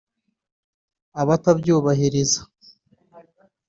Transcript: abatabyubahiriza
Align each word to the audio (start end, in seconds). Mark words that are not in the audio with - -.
abatabyubahiriza 1.21 2.39